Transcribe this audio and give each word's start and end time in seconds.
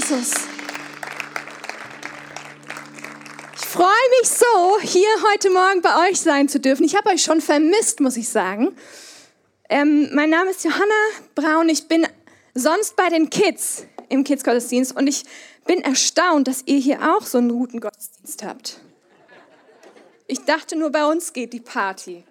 Jesus. 0.00 0.32
Ich 3.54 3.66
freue 3.66 3.86
mich 4.20 4.30
so, 4.30 4.80
hier 4.80 5.08
heute 5.30 5.50
Morgen 5.50 5.82
bei 5.82 6.08
euch 6.08 6.18
sein 6.18 6.48
zu 6.48 6.58
dürfen. 6.58 6.84
Ich 6.84 6.96
habe 6.96 7.10
euch 7.10 7.22
schon 7.22 7.42
vermisst, 7.42 8.00
muss 8.00 8.16
ich 8.16 8.30
sagen. 8.30 8.74
Ähm, 9.68 10.08
mein 10.14 10.30
Name 10.30 10.52
ist 10.52 10.64
Johanna 10.64 10.94
Braun. 11.34 11.68
Ich 11.68 11.86
bin 11.86 12.06
sonst 12.54 12.96
bei 12.96 13.10
den 13.10 13.28
Kids 13.28 13.84
im 14.08 14.24
Kids-Gottesdienst 14.24 14.96
und 14.96 15.06
ich 15.06 15.24
bin 15.66 15.82
erstaunt, 15.82 16.48
dass 16.48 16.62
ihr 16.64 16.78
hier 16.78 17.14
auch 17.14 17.26
so 17.26 17.36
einen 17.36 17.50
guten 17.50 17.80
Gottesdienst 17.80 18.42
habt. 18.42 18.80
Ich 20.28 20.44
dachte 20.46 20.76
nur, 20.76 20.90
bei 20.90 21.04
uns 21.04 21.34
geht 21.34 21.52
die 21.52 21.60
Party. 21.60 22.24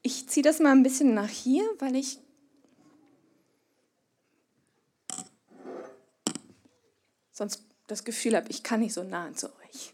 Ich 0.00 0.28
ziehe 0.30 0.44
das 0.44 0.60
mal 0.60 0.72
ein 0.72 0.82
bisschen 0.82 1.12
nach 1.12 1.28
hier, 1.28 1.64
weil 1.78 1.94
ich 1.94 2.18
sonst 7.42 7.64
das 7.88 8.04
Gefühl 8.04 8.36
habe, 8.36 8.46
ich 8.50 8.62
kann 8.62 8.80
nicht 8.80 8.94
so 8.94 9.02
nah 9.02 9.32
zu 9.34 9.48
euch. 9.48 9.92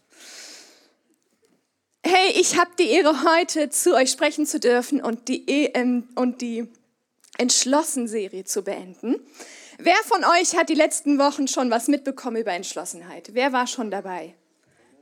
Hey, 2.03 2.31
ich 2.35 2.57
habe 2.57 2.71
die 2.77 2.89
Ehre, 2.89 3.23
heute 3.23 3.69
zu 3.69 3.93
euch 3.93 4.11
sprechen 4.11 4.45
zu 4.45 4.59
dürfen 4.59 5.01
und 5.01 5.27
die, 5.27 5.47
EM 5.47 6.07
und 6.15 6.41
die 6.41 6.67
Entschlossen-Serie 7.37 8.45
zu 8.45 8.63
beenden. 8.63 9.15
Wer 9.79 9.95
von 10.05 10.23
euch 10.23 10.55
hat 10.55 10.69
die 10.69 10.75
letzten 10.75 11.19
Wochen 11.19 11.47
schon 11.47 11.71
was 11.71 11.87
mitbekommen 11.87 12.37
über 12.37 12.51
Entschlossenheit? 12.51 13.29
Wer 13.33 13.51
war 13.51 13.67
schon 13.67 13.91
dabei? 13.91 14.35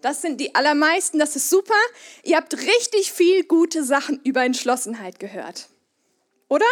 Das 0.02 0.22
sind 0.22 0.40
die 0.40 0.55
allermeisten, 0.55 1.20
das 1.20 1.36
ist 1.36 1.50
super. 1.50 1.74
Ihr 2.24 2.38
habt 2.38 2.55
richtig 2.55 3.12
viel 3.12 3.44
gute 3.44 3.84
Sachen 3.84 4.22
über 4.24 4.44
Entschlossenheit 4.44 5.20
gehört. 5.20 5.70
Oder? 6.48 6.66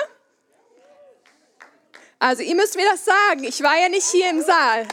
Also 2.20 2.44
ihr 2.44 2.56
müsst 2.56 2.76
mir 2.76 2.86
das 2.90 3.04
sagen, 3.04 3.44
ich 3.44 3.62
war 3.62 3.78
ja 3.78 3.90
nicht 3.90 4.06
hier 4.12 4.30
im 4.30 4.42
Saal. 4.42 4.88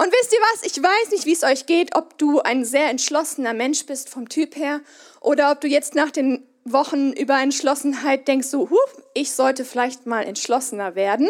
Und 0.00 0.10
wisst 0.12 0.32
ihr 0.32 0.38
was? 0.54 0.62
Ich 0.62 0.82
weiß 0.82 1.10
nicht, 1.10 1.26
wie 1.26 1.34
es 1.34 1.42
euch 1.42 1.66
geht, 1.66 1.94
ob 1.94 2.16
du 2.16 2.40
ein 2.40 2.64
sehr 2.64 2.88
entschlossener 2.88 3.52
Mensch 3.52 3.84
bist 3.84 4.08
vom 4.08 4.30
Typ 4.30 4.56
her 4.56 4.80
oder 5.20 5.52
ob 5.52 5.60
du 5.60 5.68
jetzt 5.68 5.94
nach 5.94 6.10
den 6.10 6.42
Wochen 6.64 7.12
über 7.12 7.38
Entschlossenheit 7.38 8.26
denkst, 8.26 8.48
so, 8.48 8.70
huh, 8.70 8.78
ich 9.12 9.32
sollte 9.32 9.66
vielleicht 9.66 10.06
mal 10.06 10.22
entschlossener 10.22 10.94
werden 10.94 11.28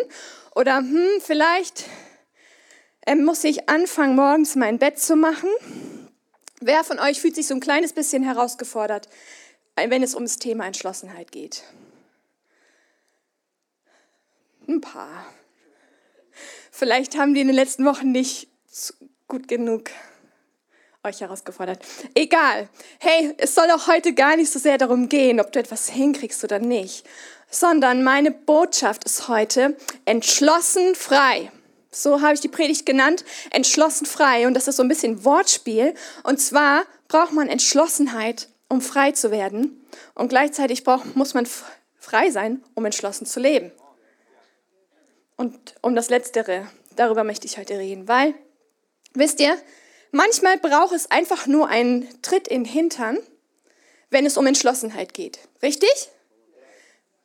oder 0.55 0.77
hm, 0.77 1.09
vielleicht 1.19 1.87
äh, 3.07 3.17
muss 3.17 3.43
ich 3.43 3.69
anfangen, 3.69 4.15
morgens 4.15 4.55
mein 4.55 4.79
Bett 4.79 5.01
zu 5.01 5.17
machen. 5.17 5.49
Wer 6.61 6.85
von 6.85 7.01
euch 7.01 7.21
fühlt 7.21 7.35
sich 7.35 7.49
so 7.49 7.55
ein 7.55 7.61
kleines 7.61 7.93
bisschen 7.93 8.23
herausgefordert, 8.23 9.09
äh, 9.75 9.91
wenn 9.91 10.05
es 10.05 10.15
ums 10.15 10.39
Thema 10.39 10.65
Entschlossenheit 10.65 11.33
geht? 11.33 11.65
Ein 14.69 14.81
paar. 14.81 15.27
Vielleicht 16.71 17.19
haben 17.19 17.35
die 17.35 17.41
in 17.41 17.49
den 17.49 17.57
letzten 17.57 17.85
Wochen 17.85 18.13
nicht 18.13 18.50
gut 19.31 19.49
genug 19.49 19.91
euch 21.03 21.21
herausgefordert. 21.21 21.83
Egal. 22.15 22.69
Hey, 22.99 23.33
es 23.39 23.55
soll 23.55 23.71
auch 23.71 23.87
heute 23.87 24.13
gar 24.13 24.37
nicht 24.37 24.51
so 24.51 24.59
sehr 24.59 24.77
darum 24.77 25.09
gehen, 25.09 25.41
ob 25.41 25.53
du 25.53 25.59
etwas 25.59 25.89
hinkriegst 25.89 26.45
oder 26.45 26.59
nicht, 26.59 27.07
sondern 27.49 28.03
meine 28.03 28.33
Botschaft 28.33 29.05
ist 29.05 29.29
heute 29.29 29.77
entschlossen 30.05 30.95
frei. 30.95 31.51
So 31.91 32.21
habe 32.21 32.35
ich 32.35 32.41
die 32.41 32.49
Predigt 32.49 32.85
genannt, 32.87 33.25
entschlossen 33.51 34.05
frei. 34.05 34.47
Und 34.47 34.55
das 34.55 34.69
ist 34.69 34.77
so 34.77 34.83
ein 34.83 34.89
bisschen 34.89 35.25
Wortspiel. 35.25 35.95
Und 36.23 36.39
zwar 36.41 36.83
braucht 37.09 37.33
man 37.33 37.49
Entschlossenheit, 37.49 38.49
um 38.69 38.81
frei 38.81 39.13
zu 39.13 39.31
werden. 39.31 39.85
Und 40.15 40.29
gleichzeitig 40.29 40.85
braucht, 40.85 41.17
muss 41.17 41.35
man 41.35 41.49
frei 41.99 42.31
sein, 42.31 42.63
um 42.75 42.85
entschlossen 42.85 43.27
zu 43.27 43.41
leben. 43.41 43.73
Und 45.37 45.57
um 45.83 45.95
das 45.95 46.11
Letztere, 46.11 46.69
darüber 46.95 47.25
möchte 47.25 47.47
ich 47.47 47.59
heute 47.59 47.79
reden, 47.79 48.07
weil 48.07 48.35
Wisst 49.15 49.41
ihr, 49.41 49.57
manchmal 50.13 50.59
braucht 50.59 50.95
es 50.95 51.11
einfach 51.11 51.47
nur 51.47 51.69
einen 51.69 52.09
Tritt 52.23 52.49
in 52.49 52.65
den 52.65 52.73
Hintern, 52.73 53.19
wenn 54.11 54.27
es 54.27 54.37
um 54.37 54.47
Entschlossenheit 54.47 55.15
geht. 55.15 55.39
Richtig? 55.63 56.09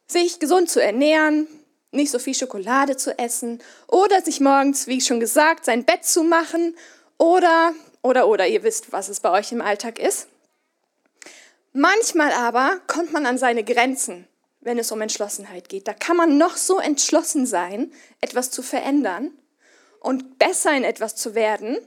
Sich 0.08 0.40
gesund 0.40 0.70
zu 0.70 0.82
ernähren, 0.82 1.48
nicht 1.92 2.12
so 2.12 2.20
viel 2.20 2.36
Schokolade 2.36 2.98
zu 2.98 3.18
essen 3.18 3.62
oder 3.88 4.22
sich 4.22 4.40
morgens, 4.40 4.88
wie 4.88 5.02
schon 5.02 5.20
gesagt, 5.20 5.66
sein 5.66 5.86
Bett 5.86 6.06
zu 6.06 6.24
machen 6.24 6.76
oder, 7.18 7.74
oder, 8.02 8.28
oder, 8.28 8.48
ihr 8.48 8.64
wisst, 8.64 8.92
was 8.92 9.10
es 9.10 9.20
bei 9.20 9.32
euch 9.32 9.52
im 9.52 9.62
Alltag 9.62 10.00
ist. 10.00 10.28
Manchmal 11.72 12.32
aber 12.32 12.80
kommt 12.88 13.12
man 13.14 13.26
an 13.26 13.38
seine 13.38 13.64
Grenzen, 13.64 14.28
wenn 14.62 14.80
es 14.80 14.92
um 14.92 15.02
Entschlossenheit 15.02 15.70
geht. 15.70 15.88
Da 15.88 15.94
kann 15.94 16.18
man 16.18 16.38
noch 16.38 16.58
so 16.58 16.80
entschlossen 16.80 17.46
sein, 17.46 17.92
etwas 18.22 18.52
zu 18.52 18.62
verändern 18.62 19.32
und 20.06 20.38
besser 20.38 20.72
in 20.78 20.84
etwas 20.84 21.16
zu 21.16 21.34
werden 21.34 21.78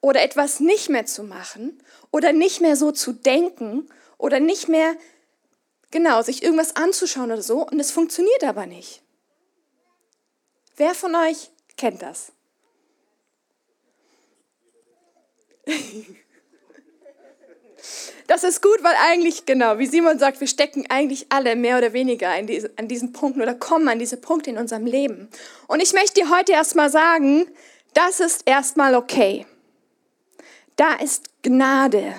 oder 0.00 0.22
etwas 0.22 0.60
nicht 0.60 0.88
mehr 0.88 1.04
zu 1.04 1.22
machen 1.22 1.82
oder 2.10 2.32
nicht 2.32 2.62
mehr 2.62 2.74
so 2.74 2.90
zu 2.90 3.12
denken 3.12 3.88
oder 4.16 4.40
nicht 4.40 4.68
mehr, 4.68 4.96
genau, 5.90 6.22
sich 6.22 6.42
irgendwas 6.42 6.76
anzuschauen 6.76 7.30
oder 7.30 7.42
so 7.42 7.66
und 7.66 7.78
es 7.78 7.90
funktioniert 7.90 8.44
aber 8.44 8.64
nicht. 8.64 9.02
Wer 10.76 10.94
von 10.94 11.14
euch 11.14 11.50
kennt 11.76 12.00
das? 12.00 12.32
Das 18.30 18.44
ist 18.44 18.62
gut, 18.62 18.78
weil 18.82 18.94
eigentlich, 19.08 19.44
genau, 19.44 19.78
wie 19.78 19.86
Simon 19.86 20.20
sagt, 20.20 20.38
wir 20.38 20.46
stecken 20.46 20.86
eigentlich 20.88 21.26
alle 21.30 21.56
mehr 21.56 21.78
oder 21.78 21.92
weniger 21.92 22.40
diese, 22.42 22.70
an 22.76 22.86
diesen 22.86 23.12
Punkten 23.12 23.42
oder 23.42 23.56
kommen 23.56 23.88
an 23.88 23.98
diese 23.98 24.16
Punkte 24.16 24.50
in 24.50 24.56
unserem 24.56 24.86
Leben. 24.86 25.28
Und 25.66 25.82
ich 25.82 25.92
möchte 25.94 26.20
dir 26.20 26.30
heute 26.30 26.52
erstmal 26.52 26.90
sagen, 26.90 27.50
das 27.92 28.20
ist 28.20 28.42
erstmal 28.46 28.94
okay. 28.94 29.46
Da 30.76 30.94
ist 30.94 31.24
Gnade, 31.42 32.14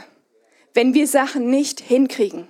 wenn 0.74 0.94
wir 0.94 1.08
Sachen 1.08 1.50
nicht 1.50 1.80
hinkriegen. 1.80 2.46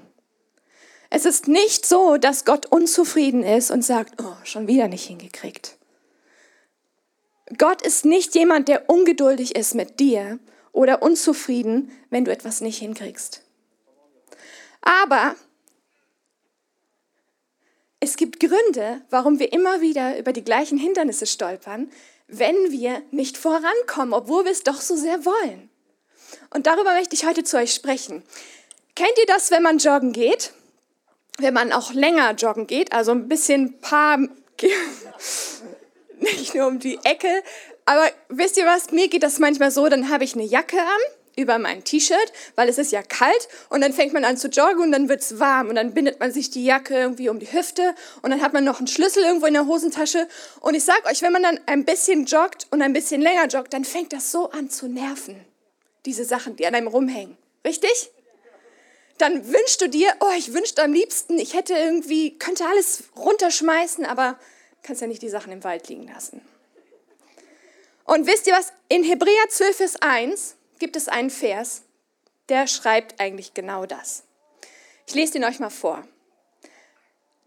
Es 1.11 1.25
ist 1.25 1.47
nicht 1.47 1.85
so, 1.85 2.17
dass 2.17 2.45
Gott 2.45 2.65
unzufrieden 2.65 3.43
ist 3.43 3.69
und 3.69 3.85
sagt, 3.85 4.23
oh, 4.23 4.33
schon 4.43 4.67
wieder 4.67 4.87
nicht 4.87 5.05
hingekriegt. 5.05 5.77
Gott 7.59 7.83
ist 7.83 8.05
nicht 8.05 8.33
jemand, 8.33 8.69
der 8.69 8.89
ungeduldig 8.89 9.55
ist 9.55 9.75
mit 9.75 9.99
dir 9.99 10.39
oder 10.71 11.03
unzufrieden, 11.03 11.91
wenn 12.09 12.25
du 12.25 12.31
etwas 12.31 12.61
nicht 12.61 12.79
hinkriegst. 12.79 13.43
Aber 14.81 15.35
es 17.99 18.17
gibt 18.17 18.39
Gründe, 18.39 19.01
warum 19.09 19.39
wir 19.39 19.53
immer 19.53 19.81
wieder 19.81 20.17
über 20.17 20.33
die 20.33 20.43
gleichen 20.43 20.77
Hindernisse 20.77 21.27
stolpern, 21.27 21.91
wenn 22.27 22.71
wir 22.71 23.01
nicht 23.11 23.37
vorankommen, 23.37 24.13
obwohl 24.13 24.45
wir 24.45 24.51
es 24.51 24.63
doch 24.63 24.81
so 24.81 24.95
sehr 24.95 25.25
wollen. 25.25 25.69
Und 26.49 26.65
darüber 26.65 26.93
möchte 26.93 27.15
ich 27.15 27.25
heute 27.25 27.43
zu 27.43 27.57
euch 27.57 27.73
sprechen. 27.73 28.23
Kennt 28.95 29.17
ihr 29.19 29.25
das, 29.27 29.51
wenn 29.51 29.63
man 29.63 29.77
joggen 29.77 30.13
geht? 30.13 30.53
Wenn 31.37 31.53
man 31.53 31.71
auch 31.71 31.93
länger 31.93 32.33
joggen 32.33 32.67
geht, 32.67 32.91
also 32.91 33.11
ein 33.11 33.27
bisschen 33.27 33.79
paar, 33.79 34.17
nicht 36.19 36.55
nur 36.55 36.67
um 36.67 36.79
die 36.79 36.99
Ecke, 37.03 37.43
aber 37.85 38.09
wisst 38.29 38.57
ihr 38.57 38.65
was, 38.65 38.91
mir 38.91 39.09
geht 39.09 39.23
das 39.23 39.39
manchmal 39.39 39.71
so, 39.71 39.87
dann 39.89 40.09
habe 40.09 40.23
ich 40.23 40.33
eine 40.33 40.43
Jacke 40.43 40.79
an 40.79 41.20
über 41.41 41.59
mein 41.59 41.83
T-Shirt, 41.83 42.33
weil 42.55 42.69
es 42.69 42.77
ist 42.77 42.91
ja 42.91 43.01
kalt 43.01 43.47
und 43.69 43.81
dann 43.81 43.93
fängt 43.93 44.13
man 44.13 44.23
an 44.23 44.37
zu 44.37 44.47
joggen 44.47 44.81
und 44.81 44.91
dann 44.91 45.09
wird 45.09 45.21
es 45.21 45.39
warm 45.39 45.69
und 45.69 45.75
dann 45.75 45.93
bindet 45.93 46.19
man 46.19 46.31
sich 46.31 46.49
die 46.49 46.63
Jacke 46.63 46.95
irgendwie 46.95 47.29
um 47.29 47.39
die 47.39 47.51
Hüfte 47.51 47.95
und 48.21 48.31
dann 48.31 48.41
hat 48.41 48.53
man 48.53 48.63
noch 48.63 48.77
einen 48.77 48.87
Schlüssel 48.87 49.23
irgendwo 49.23 49.45
in 49.45 49.53
der 49.53 49.65
Hosentasche 49.65 50.27
und 50.61 50.75
ich 50.75 50.83
sag 50.83 51.05
euch, 51.09 51.21
wenn 51.21 51.33
man 51.33 51.43
dann 51.43 51.59
ein 51.65 51.85
bisschen 51.85 52.25
joggt 52.25 52.67
und 52.71 52.81
ein 52.81 52.93
bisschen 52.93 53.21
länger 53.21 53.47
joggt, 53.47 53.73
dann 53.73 53.85
fängt 53.85 54.13
das 54.13 54.31
so 54.31 54.51
an 54.51 54.69
zu 54.69 54.87
nerven, 54.87 55.43
diese 56.05 56.25
Sachen, 56.25 56.55
die 56.55 56.65
an 56.65 56.75
einem 56.75 56.87
rumhängen. 56.87 57.37
Richtig? 57.65 58.11
Dann 59.17 59.47
wünschst 59.47 59.81
du 59.81 59.87
dir, 59.87 60.11
oh, 60.19 60.31
ich 60.35 60.53
wünschte 60.53 60.81
am 60.81 60.93
liebsten, 60.93 61.37
ich 61.37 61.53
hätte 61.53 61.73
irgendwie, 61.73 62.37
könnte 62.39 62.65
alles 62.65 63.03
runterschmeißen, 63.15 64.05
aber 64.05 64.39
kannst 64.81 65.01
ja 65.01 65.07
nicht 65.07 65.21
die 65.21 65.29
Sachen 65.29 65.51
im 65.51 65.63
Wald 65.63 65.87
liegen 65.89 66.07
lassen. 66.07 66.41
Und 68.05 68.25
wisst 68.27 68.47
ihr 68.47 68.53
was? 68.53 68.73
In 68.89 69.03
Hebräer 69.03 69.47
12, 69.47 69.77
Vers 69.77 69.95
1 70.01 70.55
gibt 70.81 70.95
es 70.95 71.07
einen 71.07 71.29
Vers, 71.29 71.83
der 72.49 72.65
schreibt 72.65 73.21
eigentlich 73.21 73.53
genau 73.53 73.85
das. 73.85 74.23
Ich 75.05 75.13
lese 75.13 75.33
den 75.33 75.43
euch 75.43 75.59
mal 75.59 75.69
vor. 75.69 76.05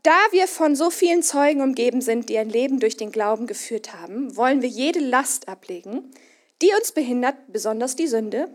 Da 0.04 0.16
wir 0.30 0.46
von 0.46 0.76
so 0.76 0.88
vielen 0.88 1.22
Zeugen 1.24 1.60
umgeben 1.60 2.00
sind, 2.00 2.28
die 2.28 2.38
ein 2.38 2.48
Leben 2.48 2.78
durch 2.78 2.96
den 2.96 3.10
Glauben 3.10 3.48
geführt 3.48 3.92
haben, 3.92 4.36
wollen 4.36 4.62
wir 4.62 4.68
jede 4.68 5.00
Last 5.00 5.48
ablegen, 5.48 6.14
die 6.62 6.70
uns 6.78 6.92
behindert, 6.92 7.34
besonders 7.48 7.96
die 7.96 8.06
Sünde, 8.06 8.48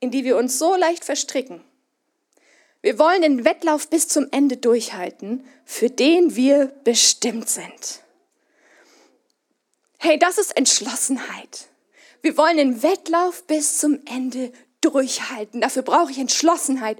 in 0.00 0.10
die 0.10 0.24
wir 0.24 0.36
uns 0.36 0.58
so 0.58 0.74
leicht 0.74 1.04
verstricken. 1.04 1.62
Wir 2.82 2.98
wollen 2.98 3.22
den 3.22 3.44
Wettlauf 3.44 3.88
bis 3.88 4.08
zum 4.08 4.26
Ende 4.32 4.56
durchhalten, 4.56 5.46
für 5.64 5.90
den 5.90 6.34
wir 6.34 6.66
bestimmt 6.82 7.48
sind. 7.48 8.02
Hey, 9.98 10.18
das 10.18 10.38
ist 10.38 10.56
Entschlossenheit. 10.56 11.68
Wir 12.24 12.38
wollen 12.38 12.56
den 12.56 12.82
Wettlauf 12.82 13.44
bis 13.44 13.76
zum 13.76 14.00
Ende 14.06 14.50
durchhalten. 14.80 15.60
Dafür 15.60 15.82
brauche 15.82 16.10
ich 16.10 16.16
Entschlossenheit. 16.16 16.96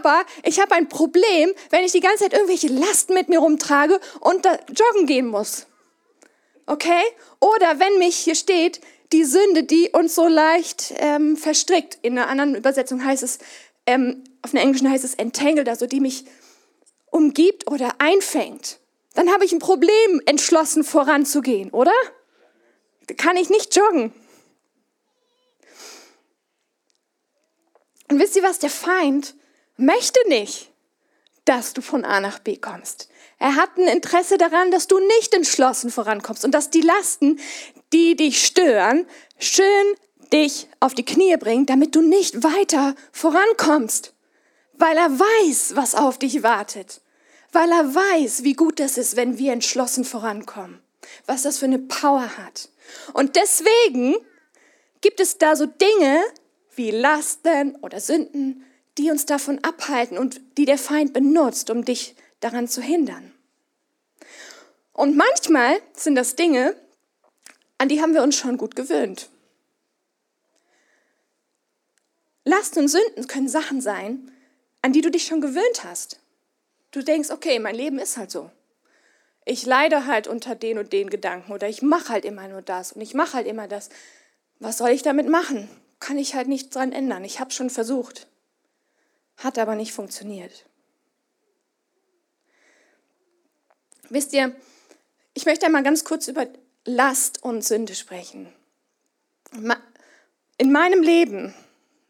Aber 0.00 0.24
ich 0.42 0.58
habe 0.58 0.74
ein 0.74 0.88
Problem, 0.88 1.52
wenn 1.70 1.84
ich 1.84 1.92
die 1.92 2.00
ganze 2.00 2.24
Zeit 2.24 2.32
irgendwelche 2.32 2.66
Lasten 2.66 3.14
mit 3.14 3.28
mir 3.28 3.38
rumtrage 3.38 4.00
und 4.18 4.44
joggen 4.44 5.06
gehen 5.06 5.28
muss. 5.28 5.68
Okay? 6.66 7.00
Oder 7.38 7.78
wenn 7.78 7.98
mich 7.98 8.16
hier 8.16 8.34
steht, 8.34 8.80
die 9.12 9.22
Sünde, 9.22 9.62
die 9.62 9.90
uns 9.90 10.16
so 10.16 10.26
leicht 10.26 10.94
ähm, 10.96 11.36
verstrickt. 11.36 12.00
In 12.02 12.18
einer 12.18 12.28
anderen 12.28 12.56
Übersetzung 12.56 13.04
heißt 13.04 13.22
es, 13.22 13.38
ähm, 13.86 14.24
auf 14.42 14.52
einer 14.52 14.62
englischen 14.62 14.90
heißt 14.90 15.04
es 15.04 15.14
entangled, 15.14 15.68
also 15.68 15.86
die 15.86 16.00
mich 16.00 16.24
umgibt 17.12 17.70
oder 17.70 17.94
einfängt. 17.98 18.80
Dann 19.14 19.32
habe 19.32 19.44
ich 19.44 19.52
ein 19.52 19.60
Problem, 19.60 20.20
entschlossen 20.26 20.82
voranzugehen, 20.82 21.70
oder? 21.70 21.94
Kann 23.16 23.36
ich 23.36 23.48
nicht 23.48 23.76
joggen. 23.76 24.12
Und 28.08 28.20
wisst 28.20 28.36
ihr 28.36 28.42
was? 28.42 28.58
Der 28.58 28.70
Feind 28.70 29.34
möchte 29.76 30.20
nicht, 30.28 30.70
dass 31.44 31.72
du 31.72 31.80
von 31.80 32.04
A 32.04 32.20
nach 32.20 32.38
B 32.38 32.56
kommst. 32.56 33.08
Er 33.38 33.56
hat 33.56 33.76
ein 33.76 33.88
Interesse 33.88 34.38
daran, 34.38 34.70
dass 34.70 34.86
du 34.86 34.98
nicht 34.98 35.34
entschlossen 35.34 35.90
vorankommst 35.90 36.44
und 36.44 36.52
dass 36.52 36.70
die 36.70 36.80
Lasten, 36.80 37.38
die 37.92 38.16
dich 38.16 38.44
stören, 38.44 39.06
schön 39.38 39.94
dich 40.32 40.68
auf 40.80 40.94
die 40.94 41.04
Knie 41.04 41.36
bringen, 41.36 41.66
damit 41.66 41.94
du 41.94 42.02
nicht 42.02 42.42
weiter 42.42 42.94
vorankommst. 43.12 44.14
Weil 44.74 44.96
er 44.96 45.10
weiß, 45.10 45.76
was 45.76 45.94
auf 45.94 46.18
dich 46.18 46.42
wartet. 46.42 47.00
Weil 47.52 47.70
er 47.70 47.94
weiß, 47.94 48.42
wie 48.42 48.54
gut 48.54 48.80
das 48.80 48.98
ist, 48.98 49.16
wenn 49.16 49.38
wir 49.38 49.52
entschlossen 49.52 50.04
vorankommen. 50.04 50.82
Was 51.26 51.42
das 51.42 51.58
für 51.58 51.66
eine 51.66 51.78
Power 51.78 52.36
hat. 52.38 52.68
Und 53.12 53.36
deswegen 53.36 54.16
gibt 55.00 55.20
es 55.20 55.38
da 55.38 55.56
so 55.56 55.66
Dinge 55.66 56.22
wie 56.76 56.90
Lasten 56.90 57.76
oder 57.76 58.00
Sünden, 58.00 58.64
die 58.98 59.10
uns 59.10 59.26
davon 59.26 59.62
abhalten 59.62 60.18
und 60.18 60.40
die 60.56 60.64
der 60.64 60.78
Feind 60.78 61.12
benutzt, 61.12 61.70
um 61.70 61.84
dich 61.84 62.14
daran 62.40 62.68
zu 62.68 62.80
hindern. 62.80 63.32
Und 64.92 65.16
manchmal 65.16 65.78
sind 65.92 66.14
das 66.14 66.36
Dinge, 66.36 66.74
an 67.78 67.88
die 67.88 68.00
haben 68.00 68.14
wir 68.14 68.22
uns 68.22 68.36
schon 68.36 68.56
gut 68.56 68.76
gewöhnt. 68.76 69.28
Lasten 72.44 72.80
und 72.80 72.88
Sünden 72.88 73.26
können 73.26 73.48
Sachen 73.48 73.80
sein, 73.80 74.30
an 74.80 74.92
die 74.92 75.00
du 75.00 75.10
dich 75.10 75.26
schon 75.26 75.40
gewöhnt 75.40 75.84
hast. 75.84 76.20
Du 76.92 77.02
denkst, 77.02 77.30
okay, 77.30 77.58
mein 77.58 77.74
Leben 77.74 77.98
ist 77.98 78.16
halt 78.16 78.30
so. 78.30 78.50
Ich 79.44 79.66
leide 79.66 80.06
halt 80.06 80.26
unter 80.26 80.54
den 80.54 80.78
und 80.78 80.92
den 80.92 81.10
Gedanken 81.10 81.52
oder 81.52 81.68
ich 81.68 81.82
mache 81.82 82.08
halt 82.08 82.24
immer 82.24 82.48
nur 82.48 82.62
das 82.62 82.92
und 82.92 83.00
ich 83.00 83.14
mache 83.14 83.34
halt 83.34 83.46
immer 83.46 83.68
das. 83.68 83.90
Was 84.58 84.78
soll 84.78 84.90
ich 84.90 85.02
damit 85.02 85.28
machen? 85.28 85.68
Kann 86.00 86.18
ich 86.18 86.34
halt 86.34 86.48
nichts 86.48 86.70
dran 86.70 86.92
ändern. 86.92 87.24
Ich 87.24 87.40
habe 87.40 87.50
schon 87.50 87.70
versucht. 87.70 88.26
Hat 89.36 89.58
aber 89.58 89.74
nicht 89.74 89.92
funktioniert. 89.92 90.66
Wisst 94.08 94.32
ihr, 94.32 94.54
ich 95.34 95.46
möchte 95.46 95.66
einmal 95.66 95.82
ganz 95.82 96.04
kurz 96.04 96.28
über 96.28 96.46
Last 96.84 97.42
und 97.42 97.64
Sünde 97.64 97.94
sprechen. 97.94 98.52
In 100.58 100.72
meinem 100.72 101.02
Leben, 101.02 101.54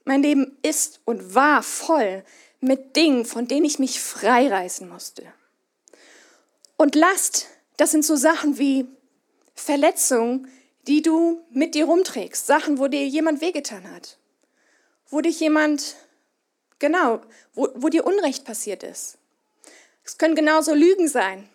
mein 0.05 0.23
Leben 0.23 0.57
ist 0.63 1.01
und 1.05 1.35
war 1.35 1.63
voll 1.63 2.25
mit 2.61 2.97
Dingen, 2.97 3.25
von 3.25 3.49
denen 3.49 3.65
ich 3.65 3.79
mich 3.79 4.01
freireißen 4.01 4.89
musste. 4.89 5.23
Und 6.77 6.95
Last, 6.95 7.47
das 7.77 7.91
sind 7.91 8.05
so 8.05 8.17
Sachen 8.17 8.59
wie 8.59 8.87
Verletzungen, 9.55 10.49
die 10.87 11.03
du 11.03 11.45
mit 11.51 11.75
dir 11.75 11.87
rumträgst. 11.87 12.47
Sachen, 12.47 12.79
wo 12.79 12.89
dir 12.89 13.07
jemand 13.07 13.41
wehgetan 13.41 13.91
hat. 13.91 14.19
Wo 15.09 15.21
dich 15.21 15.41
jemand, 15.41 15.97
genau, 16.79 17.21
wo, 17.55 17.69
wo 17.75 17.89
dir 17.89 18.07
Unrecht 18.07 18.45
passiert 18.45 18.83
ist. 18.83 19.19
Es 20.05 20.19
können 20.19 20.35
genauso 20.35 20.75
Lügen 20.75 21.09
sein, 21.09 21.49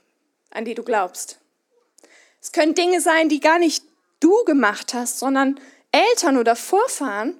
an 0.50 0.66
die 0.66 0.76
du 0.76 0.84
glaubst. 0.84 1.40
Es 2.42 2.52
können 2.52 2.76
Dinge 2.76 3.00
sein, 3.02 3.30
die 3.30 3.40
gar 3.40 3.60
nicht 3.60 3.84
du 4.20 4.44
gemacht 4.46 4.94
hast, 4.94 5.20
sondern 5.20 5.60
Eltern 5.92 6.38
oder 6.38 6.56
Vorfahren, 6.56 7.36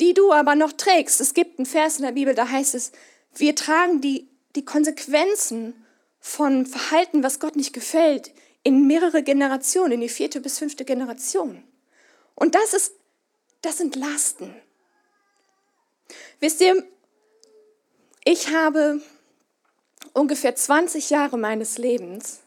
die 0.00 0.14
du 0.14 0.32
aber 0.32 0.54
noch 0.54 0.72
trägst. 0.72 1.20
Es 1.20 1.34
gibt 1.34 1.58
einen 1.58 1.66
Vers 1.66 1.96
in 1.96 2.04
der 2.04 2.12
Bibel, 2.12 2.34
da 2.34 2.48
heißt 2.48 2.74
es, 2.74 2.92
wir 3.34 3.54
tragen 3.54 4.00
die, 4.00 4.28
die 4.56 4.64
Konsequenzen 4.64 5.86
von 6.20 6.66
Verhalten, 6.66 7.22
was 7.22 7.40
Gott 7.40 7.56
nicht 7.56 7.72
gefällt, 7.72 8.32
in 8.62 8.86
mehrere 8.86 9.22
Generationen, 9.22 9.92
in 9.92 10.00
die 10.00 10.08
vierte 10.08 10.40
bis 10.40 10.58
fünfte 10.58 10.84
Generation. 10.84 11.62
Und 12.34 12.54
das 12.54 12.74
ist, 12.74 12.94
das 13.62 13.78
sind 13.78 13.96
Lasten. 13.96 14.54
Wisst 16.40 16.60
ihr, 16.60 16.86
ich 18.24 18.48
habe 18.48 19.00
ungefähr 20.12 20.54
20 20.54 21.10
Jahre 21.10 21.38
meines 21.38 21.78
Lebens 21.78 22.40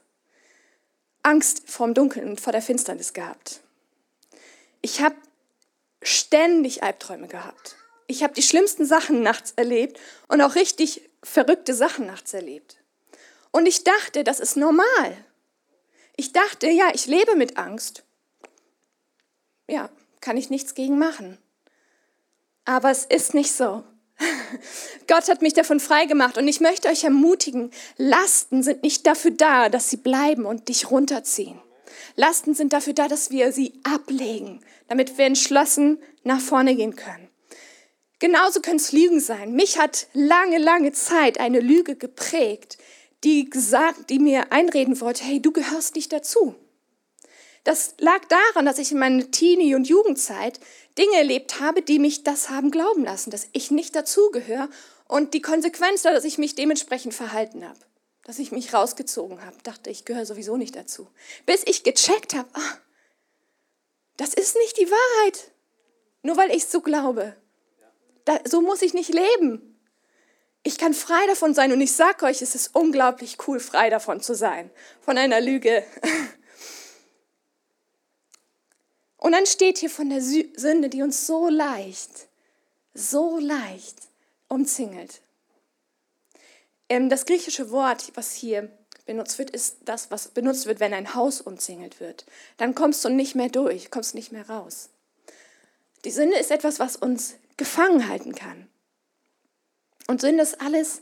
Angst 1.24 1.64
vorm 1.70 1.94
Dunkeln 1.94 2.28
und 2.28 2.42
vor 2.42 2.52
der 2.52 2.62
Finsternis 2.62 3.14
gehabt. 3.14 3.62
Ich 4.82 5.02
habe 5.02 5.16
ständig 6.02 6.84
Albträume 6.84 7.28
gehabt. 7.28 7.78
Ich 8.08 8.24
habe 8.24 8.34
die 8.34 8.42
schlimmsten 8.42 8.86
Sachen 8.86 9.24
nachts 9.24 9.54
erlebt 9.56 10.00
und 10.28 10.42
auch 10.42 10.56
richtig 10.56 11.10
verrückte 11.24 11.74
Sachen 11.74 12.06
nachts 12.06 12.34
erlebt. 12.34 12.78
Und 13.52 13.66
ich 13.66 13.84
dachte, 13.86 14.26
das 14.26 14.42
ist 14.42 14.58
normal. 14.58 15.18
Ich 16.16 16.32
dachte, 16.32 16.70
ja, 16.70 16.92
ich 16.94 17.08
lebe 17.08 17.36
mit 17.36 17.58
Angst. 17.58 18.04
Ja, 19.68 19.90
kann 20.22 20.38
ich 20.38 20.50
nichts 20.50 20.76
gegen 20.76 20.98
machen. 20.98 21.38
Aber 22.66 22.92
es 22.92 23.06
ist 23.06 23.34
nicht 23.34 23.52
so. 23.52 23.84
Gott 25.08 25.28
hat 25.28 25.42
mich 25.42 25.54
davon 25.54 25.80
freigemacht 25.80 26.38
und 26.38 26.48
ich 26.48 26.62
möchte 26.62 26.88
euch 26.88 27.04
ermutigen, 27.04 27.72
Lasten 27.98 28.64
sind 28.64 28.84
nicht 28.84 29.06
dafür 29.08 29.32
da, 29.32 29.70
dass 29.70 29.90
sie 29.90 29.98
bleiben 29.98 30.46
und 30.46 30.70
dich 30.70 30.92
runterziehen. 30.92 31.60
Lasten 32.16 32.54
sind 32.54 32.74
dafür 32.74 32.94
da, 32.94 33.08
dass 33.08 33.32
wir 33.32 33.52
sie 33.52 33.74
ablegen, 33.84 34.64
damit 34.88 35.18
wir 35.18 35.26
entschlossen 35.26 36.02
nach 36.24 36.40
vorne 36.40 36.76
gehen 36.76 36.96
können. 36.96 37.30
Genauso 38.20 38.62
können 38.62 38.78
es 38.78 38.92
Lügen 38.94 39.20
sein. 39.20 39.54
Mich 39.54 39.80
hat 39.80 40.08
lange, 40.14 40.58
lange 40.58 40.94
Zeit 40.94 41.40
eine 41.40 41.60
Lüge 41.60 41.96
geprägt, 41.96 42.78
die 43.24 43.50
gesagt, 43.50 44.10
die 44.10 44.20
mir 44.20 44.52
einreden 44.52 45.00
wollte, 45.00 45.24
hey, 45.24 45.42
du 45.42 45.52
gehörst 45.52 45.96
nicht 45.96 46.12
dazu. 46.12 46.56
Das 47.64 47.96
lag 47.98 48.26
daran, 48.26 48.66
dass 48.66 48.78
ich 48.78 48.92
in 48.92 49.00
meiner 49.00 49.32
Teenie- 49.32 49.76
und 49.76 49.88
Jugendzeit 49.88 50.60
Dinge 50.98 51.16
erlebt 51.16 51.62
habe, 51.62 51.82
die 51.82 51.98
mich 51.98 52.24
das 52.24 52.50
haben 52.50 52.72
glauben 52.72 53.06
lassen, 53.06 53.32
dass 53.32 53.48
ich 53.54 53.72
nicht 53.72 53.96
dazugehöre 53.96 54.70
und 55.08 55.34
die 55.34 55.42
Konsequenz 55.42 56.04
war, 56.04 56.12
dass 56.12 56.26
ich 56.26 56.38
mich 56.38 56.56
dementsprechend 56.56 57.14
verhalten 57.14 57.68
habe. 57.68 57.80
Dass 58.26 58.40
ich 58.40 58.52
mich 58.52 58.74
rausgezogen 58.74 59.46
habe, 59.46 59.58
dachte, 59.64 59.90
ich 59.90 60.06
gehöre 60.06 60.26
sowieso 60.26 60.56
nicht 60.58 60.76
dazu. 60.76 61.10
Bis 61.46 61.64
ich 61.66 61.84
gecheckt 61.84 62.34
habe, 62.36 62.48
ah, 62.54 62.78
das 64.18 64.34
ist 64.34 64.56
nicht 64.58 64.78
die 64.78 64.90
Wahrheit. 64.90 65.52
Nur 66.22 66.38
weil 66.38 66.52
ich 66.52 66.64
es 66.64 66.72
so 66.72 66.82
glaube. 66.82 67.36
Da, 68.26 68.40
so 68.46 68.62
muss 68.62 68.82
ich 68.82 68.94
nicht 68.94 69.14
leben. 69.14 69.73
Ich 70.64 70.78
kann 70.78 70.94
frei 70.94 71.28
davon 71.28 71.54
sein 71.54 71.74
und 71.74 71.82
ich 71.82 71.92
sage 71.92 72.26
euch, 72.26 72.42
es 72.42 72.56
ist 72.56 72.74
unglaublich 72.74 73.38
cool, 73.48 73.60
frei 73.60 73.90
davon 73.90 74.22
zu 74.22 74.34
sein. 74.34 74.70
Von 75.02 75.18
einer 75.18 75.42
Lüge. 75.42 75.84
Und 79.18 79.34
dann 79.34 79.46
steht 79.46 79.78
hier 79.78 79.90
von 79.90 80.10
der 80.10 80.22
Sünde, 80.22 80.90
die 80.90 81.02
uns 81.02 81.28
so 81.28 81.48
leicht, 81.48 82.28
so 82.94 83.38
leicht 83.40 83.96
umzingelt. 84.50 85.22
Ähm, 86.90 87.10
das 87.10 87.26
griechische 87.26 87.72
Wort, 87.72 88.12
was 88.16 88.34
hier 88.34 88.70
benutzt 89.06 89.40
wird, 89.40 89.50
ist 89.50 89.78
das, 89.86 90.12
was 90.12 90.28
benutzt 90.28 90.66
wird, 90.66 90.80
wenn 90.82 90.94
ein 90.94 91.16
Haus 91.16 91.40
umzingelt 91.40 92.00
wird. 92.00 92.26
Dann 92.58 92.76
kommst 92.76 93.04
du 93.06 93.10
nicht 93.10 93.34
mehr 93.34 93.50
durch, 93.50 93.92
kommst 93.92 94.14
nicht 94.14 94.32
mehr 94.32 94.50
raus. 94.50 94.90
Die 96.04 96.12
Sünde 96.12 96.38
ist 96.38 96.52
etwas, 96.52 96.80
was 96.80 96.98
uns 96.98 97.36
gefangen 97.56 98.10
halten 98.10 98.36
kann. 98.36 98.68
Und 100.14 100.22
Sünde 100.22 100.44
ist 100.44 100.62
alles, 100.62 101.02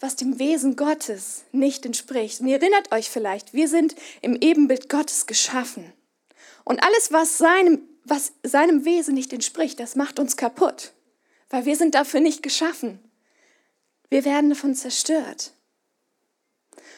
was 0.00 0.16
dem 0.16 0.40
Wesen 0.40 0.74
Gottes 0.74 1.44
nicht 1.52 1.86
entspricht. 1.86 2.40
Und 2.40 2.48
ihr 2.48 2.60
erinnert 2.60 2.90
euch 2.90 3.08
vielleicht, 3.08 3.54
wir 3.54 3.68
sind 3.68 3.94
im 4.20 4.34
Ebenbild 4.34 4.88
Gottes 4.88 5.28
geschaffen. 5.28 5.92
Und 6.64 6.82
alles, 6.82 7.12
was 7.12 7.38
seinem, 7.38 7.82
was 8.02 8.32
seinem 8.42 8.84
Wesen 8.84 9.14
nicht 9.14 9.32
entspricht, 9.32 9.78
das 9.78 9.94
macht 9.94 10.18
uns 10.18 10.36
kaputt, 10.36 10.92
weil 11.50 11.66
wir 11.66 11.76
sind 11.76 11.94
dafür 11.94 12.18
nicht 12.18 12.42
geschaffen. 12.42 12.98
Wir 14.10 14.24
werden 14.24 14.50
davon 14.50 14.74
zerstört. 14.74 15.52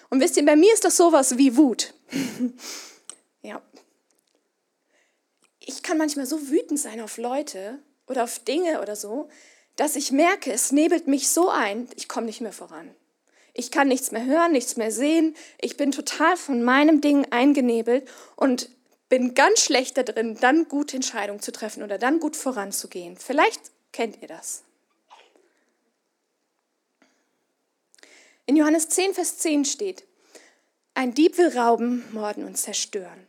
Und 0.08 0.20
wisst 0.20 0.38
ihr, 0.38 0.46
bei 0.46 0.56
mir 0.56 0.72
ist 0.72 0.84
das 0.86 0.96
sowas 0.96 1.36
wie 1.36 1.58
Wut. 1.58 1.92
ja. 3.42 3.60
Ich 5.60 5.82
kann 5.82 5.98
manchmal 5.98 6.24
so 6.24 6.48
wütend 6.48 6.80
sein 6.80 7.02
auf 7.02 7.18
Leute 7.18 7.80
oder 8.06 8.24
auf 8.24 8.38
Dinge 8.38 8.80
oder 8.80 8.96
so, 8.96 9.28
dass 9.76 9.96
ich 9.96 10.12
merke, 10.12 10.52
es 10.52 10.72
nebelt 10.72 11.06
mich 11.06 11.28
so 11.28 11.48
ein, 11.48 11.88
ich 11.96 12.08
komme 12.08 12.26
nicht 12.26 12.40
mehr 12.40 12.52
voran. 12.52 12.94
Ich 13.52 13.70
kann 13.70 13.88
nichts 13.88 14.10
mehr 14.10 14.24
hören, 14.24 14.52
nichts 14.52 14.76
mehr 14.76 14.90
sehen. 14.90 15.36
Ich 15.60 15.76
bin 15.76 15.92
total 15.92 16.36
von 16.36 16.62
meinem 16.62 17.00
Ding 17.00 17.26
eingenebelt 17.30 18.08
und 18.36 18.68
bin 19.08 19.34
ganz 19.34 19.60
schlecht 19.60 19.96
da 19.96 20.02
drin, 20.02 20.36
dann 20.40 20.66
gute 20.68 20.96
Entscheidungen 20.96 21.40
zu 21.40 21.52
treffen 21.52 21.82
oder 21.84 21.98
dann 21.98 22.18
gut 22.18 22.36
voranzugehen. 22.36 23.16
Vielleicht 23.16 23.60
kennt 23.92 24.20
ihr 24.20 24.28
das. 24.28 24.64
In 28.46 28.56
Johannes 28.56 28.88
10, 28.88 29.14
Vers 29.14 29.38
10 29.38 29.64
steht, 29.64 30.04
ein 30.94 31.14
Dieb 31.14 31.38
will 31.38 31.56
rauben, 31.56 32.04
morden 32.12 32.44
und 32.44 32.56
zerstören. 32.56 33.26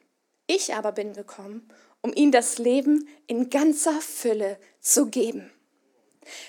Ich 0.47 0.73
aber 0.73 0.91
bin 0.91 1.13
gekommen, 1.13 1.69
um 2.01 2.13
ihnen 2.13 2.31
das 2.31 2.57
Leben 2.57 3.07
in 3.27 3.49
ganzer 3.49 4.01
Fülle 4.01 4.59
zu 4.81 5.07
geben. 5.07 5.51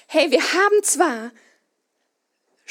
Hey, 0.07 0.31
wir 0.31 0.43
haben 0.43 0.83
zwar 0.83 1.33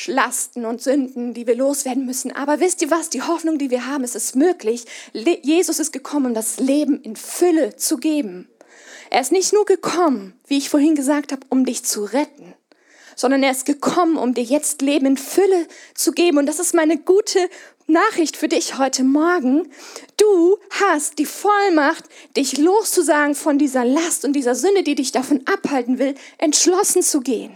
Lasten 0.07 0.65
und 0.65 0.81
Sünden, 0.81 1.33
die 1.33 1.47
wir 1.47 1.55
loswerden 1.55 2.05
müssen. 2.05 2.31
Aber 2.33 2.59
wisst 2.59 2.81
ihr 2.81 2.91
was? 2.91 3.09
Die 3.09 3.21
Hoffnung, 3.21 3.57
die 3.57 3.69
wir 3.69 3.87
haben, 3.87 4.03
es 4.03 4.15
ist 4.15 4.35
möglich. 4.35 4.85
Jesus 5.13 5.79
ist 5.79 5.93
gekommen, 5.93 6.27
um 6.27 6.33
das 6.33 6.59
Leben 6.59 7.01
in 7.01 7.15
Fülle 7.15 7.75
zu 7.77 7.97
geben. 7.97 8.49
Er 9.09 9.21
ist 9.21 9.31
nicht 9.31 9.53
nur 9.53 9.65
gekommen, 9.65 10.37
wie 10.47 10.57
ich 10.57 10.69
vorhin 10.69 10.95
gesagt 10.95 11.31
habe, 11.31 11.45
um 11.49 11.65
dich 11.65 11.85
zu 11.85 12.03
retten, 12.03 12.53
sondern 13.15 13.43
er 13.43 13.51
ist 13.51 13.65
gekommen, 13.65 14.17
um 14.17 14.33
dir 14.33 14.43
jetzt 14.43 14.81
Leben 14.81 15.05
in 15.05 15.17
Fülle 15.17 15.67
zu 15.93 16.11
geben. 16.11 16.39
Und 16.39 16.47
das 16.47 16.59
ist 16.59 16.73
meine 16.73 16.97
gute 16.97 17.39
Nachricht 17.87 18.35
für 18.35 18.47
dich 18.47 18.79
heute 18.79 19.03
Morgen. 19.03 19.71
Du 20.17 20.57
hast 20.71 21.19
die 21.19 21.25
Vollmacht, 21.25 22.05
dich 22.35 22.57
loszusagen 22.57 23.35
von 23.35 23.59
dieser 23.59 23.85
Last 23.85 24.25
und 24.25 24.33
dieser 24.33 24.55
Sünde, 24.55 24.81
die 24.81 24.95
dich 24.95 25.11
davon 25.11 25.43
abhalten 25.45 25.99
will, 25.99 26.15
entschlossen 26.39 27.03
zu 27.03 27.21
gehen. 27.21 27.55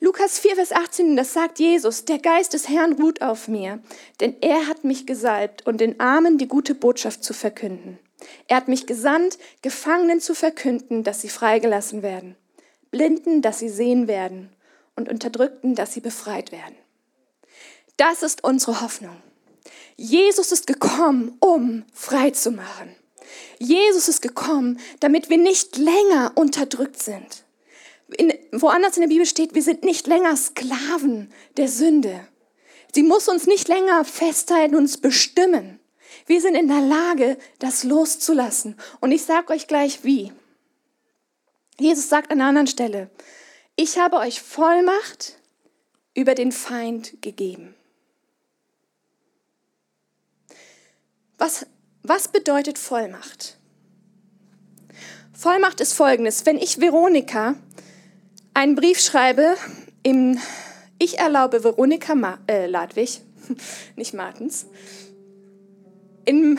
Lukas 0.00 0.38
4, 0.38 0.56
Vers 0.56 0.72
18, 0.72 1.16
das 1.16 1.32
sagt 1.32 1.58
Jesus, 1.58 2.04
der 2.04 2.18
Geist 2.18 2.52
des 2.52 2.68
Herrn 2.68 2.94
ruht 2.94 3.22
auf 3.22 3.48
mir, 3.48 3.80
denn 4.20 4.34
er 4.40 4.66
hat 4.66 4.84
mich 4.84 5.06
gesalbt, 5.06 5.66
um 5.66 5.78
den 5.78 5.98
Armen 5.98 6.36
die 6.36 6.48
gute 6.48 6.74
Botschaft 6.74 7.24
zu 7.24 7.32
verkünden. 7.32 7.98
Er 8.48 8.58
hat 8.58 8.68
mich 8.68 8.86
gesandt, 8.86 9.38
Gefangenen 9.62 10.20
zu 10.20 10.34
verkünden, 10.34 11.04
dass 11.04 11.22
sie 11.22 11.28
freigelassen 11.30 12.02
werden, 12.02 12.36
Blinden, 12.90 13.40
dass 13.40 13.58
sie 13.58 13.68
sehen 13.68 14.08
werden 14.08 14.50
und 14.94 15.08
Unterdrückten, 15.08 15.74
dass 15.74 15.94
sie 15.94 16.00
befreit 16.00 16.52
werden. 16.52 16.76
Das 18.00 18.22
ist 18.22 18.44
unsere 18.44 18.80
Hoffnung. 18.80 19.14
Jesus 19.94 20.52
ist 20.52 20.66
gekommen, 20.66 21.36
um 21.38 21.84
frei 21.92 22.30
zu 22.30 22.50
machen. 22.50 22.96
Jesus 23.58 24.08
ist 24.08 24.22
gekommen, 24.22 24.80
damit 25.00 25.28
wir 25.28 25.36
nicht 25.36 25.76
länger 25.76 26.32
unterdrückt 26.34 27.02
sind. 27.02 27.44
In, 28.16 28.32
woanders 28.52 28.96
in 28.96 29.02
der 29.02 29.08
Bibel 29.08 29.26
steht, 29.26 29.54
wir 29.54 29.62
sind 29.62 29.84
nicht 29.84 30.06
länger 30.06 30.34
Sklaven 30.34 31.30
der 31.58 31.68
Sünde. 31.68 32.26
Sie 32.94 33.02
muss 33.02 33.28
uns 33.28 33.46
nicht 33.46 33.68
länger 33.68 34.06
festhalten, 34.06 34.76
uns 34.76 34.96
bestimmen. 34.96 35.78
Wir 36.24 36.40
sind 36.40 36.54
in 36.54 36.68
der 36.68 36.80
Lage, 36.80 37.36
das 37.58 37.84
loszulassen. 37.84 38.78
Und 39.00 39.12
ich 39.12 39.24
sage 39.24 39.52
euch 39.52 39.66
gleich 39.66 40.04
wie. 40.04 40.32
Jesus 41.78 42.08
sagt 42.08 42.30
an 42.30 42.40
einer 42.40 42.48
anderen 42.48 42.66
Stelle, 42.66 43.10
ich 43.76 43.98
habe 43.98 44.16
euch 44.16 44.40
Vollmacht 44.40 45.36
über 46.14 46.34
den 46.34 46.50
Feind 46.50 47.20
gegeben. 47.20 47.74
Was, 51.40 51.66
was 52.02 52.28
bedeutet 52.28 52.76
Vollmacht? 52.76 53.56
Vollmacht 55.32 55.80
ist 55.80 55.94
folgendes. 55.94 56.44
Wenn 56.44 56.58
ich 56.58 56.82
Veronika 56.82 57.54
einen 58.52 58.74
Brief 58.74 59.00
schreibe, 59.00 59.54
im, 60.02 60.38
ich 60.98 61.18
erlaube 61.18 61.64
Veronika 61.64 62.14
Ma, 62.14 62.38
äh, 62.46 62.66
Ladwig, 62.66 63.22
nicht 63.96 64.12
Martens, 64.12 64.66
in 66.26 66.58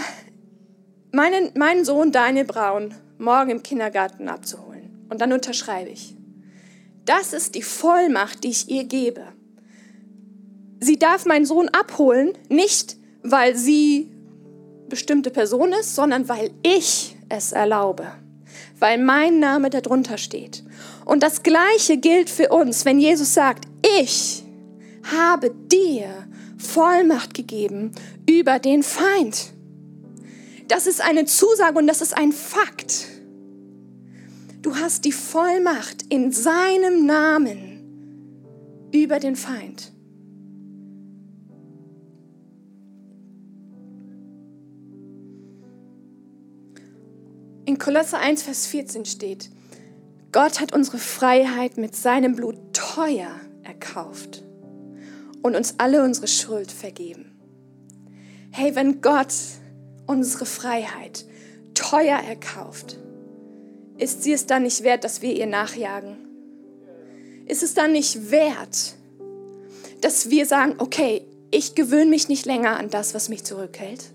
meinen, 1.11 1.51
meinen 1.55 1.85
Sohn 1.85 2.11
Daniel 2.11 2.45
Braun 2.45 2.95
morgen 3.19 3.51
im 3.51 3.61
Kindergarten 3.61 4.27
abzuholen. 4.29 5.05
Und 5.11 5.21
dann 5.21 5.31
unterschreibe 5.31 5.91
ich. 5.91 6.15
Das 7.05 7.33
ist 7.33 7.53
die 7.53 7.61
Vollmacht, 7.61 8.43
die 8.43 8.50
ich 8.50 8.67
ihr 8.67 8.85
gebe. 8.85 9.27
Sie 10.79 10.97
darf 10.97 11.27
meinen 11.27 11.45
Sohn 11.45 11.69
abholen, 11.69 12.35
nicht 12.50 12.97
weil 13.21 13.55
sie 13.55 14.11
bestimmte 14.91 15.31
Person 15.31 15.74
ist, 15.74 15.95
sondern 15.95 16.29
weil 16.29 16.51
ich 16.62 17.15
es 17.29 17.53
erlaube, 17.53 18.12
weil 18.77 19.00
mein 19.00 19.39
Name 19.39 19.71
darunter 19.71 20.19
steht. 20.19 20.63
Und 21.05 21.24
das 21.24 21.41
Gleiche 21.41 21.98
gilt 21.98 22.29
für 22.29 22.50
uns, 22.50 22.86
wenn 22.86 23.00
Jesus 23.00 23.33
sagt, 23.33 23.65
ich 24.00 24.43
habe 25.12 25.50
dir 25.50 26.27
Vollmacht 26.57 27.33
gegeben 27.33 27.91
über 28.29 28.60
den 28.60 28.83
Feind. 28.83 29.53
Das 30.67 30.86
ist 30.86 31.01
eine 31.01 31.25
Zusage 31.25 31.79
und 31.79 31.88
das 31.88 32.01
ist 32.01 32.15
ein 32.15 32.31
Fakt. 32.31 33.07
Du 34.62 34.75
hast 34.75 35.05
die 35.05 35.12
Vollmacht 35.12 36.03
in 36.10 36.31
seinem 36.31 37.05
Namen 37.05 38.89
über 38.93 39.19
den 39.19 39.36
Feind. 39.36 39.91
Kolosser 47.81 48.19
1, 48.19 48.43
Vers 48.43 48.67
14 48.67 49.05
steht, 49.05 49.50
Gott 50.31 50.61
hat 50.61 50.71
unsere 50.71 51.00
Freiheit 51.00 51.77
mit 51.77 51.95
seinem 51.95 52.35
Blut 52.35 52.55
teuer 52.73 53.31
erkauft 53.63 54.43
und 55.41 55.55
uns 55.55 55.79
alle 55.79 56.03
unsere 56.03 56.27
Schuld 56.27 56.71
vergeben. 56.71 57.31
Hey, 58.51 58.75
wenn 58.75 59.01
Gott 59.01 59.33
unsere 60.05 60.45
Freiheit 60.45 61.25
teuer 61.73 62.19
erkauft, 62.19 63.00
ist 63.97 64.21
sie 64.21 64.33
es 64.33 64.45
dann 64.45 64.61
nicht 64.61 64.83
wert, 64.83 65.03
dass 65.03 65.23
wir 65.23 65.33
ihr 65.33 65.47
nachjagen? 65.47 66.17
Ist 67.47 67.63
es 67.63 67.73
dann 67.73 67.93
nicht 67.93 68.29
wert, 68.29 68.93
dass 70.01 70.29
wir 70.29 70.45
sagen, 70.45 70.75
okay, 70.77 71.25
ich 71.50 71.73
gewöhne 71.73 72.11
mich 72.11 72.29
nicht 72.29 72.45
länger 72.45 72.77
an 72.77 72.91
das, 72.91 73.15
was 73.15 73.27
mich 73.27 73.43
zurückhält? 73.43 74.11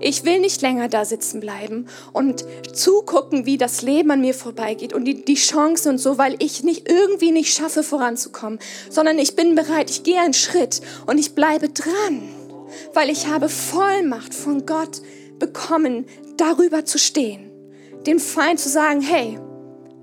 Ich 0.00 0.24
will 0.24 0.38
nicht 0.38 0.62
länger 0.62 0.88
da 0.88 1.04
sitzen 1.04 1.40
bleiben 1.40 1.86
und 2.12 2.44
zugucken, 2.72 3.46
wie 3.46 3.58
das 3.58 3.82
Leben 3.82 4.10
an 4.10 4.20
mir 4.20 4.34
vorbeigeht 4.34 4.92
und 4.92 5.04
die, 5.04 5.24
die 5.24 5.34
Chancen 5.34 5.90
und 5.90 5.98
so, 5.98 6.18
weil 6.18 6.36
ich 6.38 6.62
nicht 6.62 6.88
irgendwie 6.88 7.32
nicht 7.32 7.54
schaffe, 7.54 7.82
voranzukommen, 7.82 8.58
sondern 8.90 9.18
ich 9.18 9.36
bin 9.36 9.54
bereit, 9.54 9.90
ich 9.90 10.02
gehe 10.02 10.20
einen 10.20 10.34
Schritt 10.34 10.80
und 11.06 11.18
ich 11.18 11.34
bleibe 11.34 11.68
dran, 11.68 12.22
weil 12.94 13.10
ich 13.10 13.26
habe 13.26 13.48
Vollmacht 13.48 14.34
von 14.34 14.66
Gott 14.66 15.02
bekommen, 15.38 16.06
darüber 16.36 16.84
zu 16.84 16.98
stehen, 16.98 17.50
dem 18.06 18.18
Feind 18.18 18.60
zu 18.60 18.68
sagen, 18.68 19.00
hey, 19.00 19.38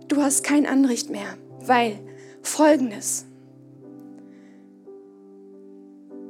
du 0.08 0.22
hast 0.22 0.44
kein 0.44 0.65
Anrecht 0.65 1.10
mehr, 1.10 1.38
weil 1.62 2.00
folgendes, 2.42 3.25